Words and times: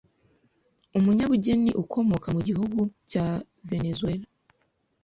umunyabugeni 0.97 1.71
ukomoka 1.83 2.27
mu 2.35 2.41
gihugu 2.47 2.79
cya 3.11 3.25
Venezuela 3.69 4.25